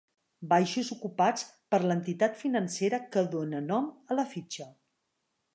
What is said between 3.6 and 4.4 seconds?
nom a la